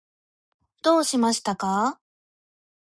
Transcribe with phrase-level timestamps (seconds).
[0.81, 1.99] どうしましたか？